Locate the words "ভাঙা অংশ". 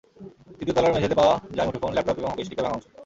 2.65-2.85